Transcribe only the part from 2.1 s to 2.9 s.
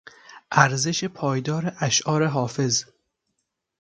حافظ